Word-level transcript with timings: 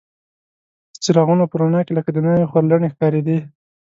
د 0.93 0.95
څراغونو 1.03 1.45
په 1.51 1.55
رڼا 1.61 1.81
کې 1.85 1.93
لکه 1.97 2.09
د 2.13 2.17
ناوې 2.25 2.49
خورلڼې 2.51 2.89
ښکارېدې. 2.93 3.37